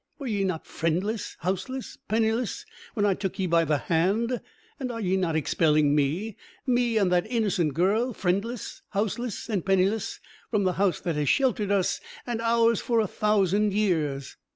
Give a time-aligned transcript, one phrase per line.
[0.17, 2.65] Were ye not friendless, houseless, penniless,
[2.95, 4.41] when I took ye by the hand;
[4.79, 10.19] and are ye not expelling me me, and that innocent girl friendless, houseless, and penniless,
[10.49, 14.37] from the house that has sheltered us and ours for a thousand years?"